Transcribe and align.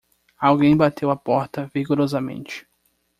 Alguém 0.39 0.75
bateu 0.75 1.11
a 1.11 1.15
porta 1.15 1.69
vigorosamente 1.75 2.67